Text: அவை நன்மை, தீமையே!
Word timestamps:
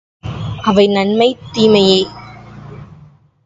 அவை 0.63 0.85
நன்மை, 0.87 1.29
தீமையே! 1.53 1.99